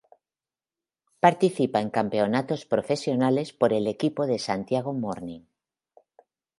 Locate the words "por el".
3.53-3.85